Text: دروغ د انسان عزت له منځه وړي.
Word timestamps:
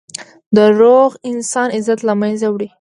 دروغ 0.57 1.11
د 1.17 1.21
انسان 1.31 1.67
عزت 1.77 1.99
له 2.07 2.13
منځه 2.21 2.47
وړي. 2.49 2.67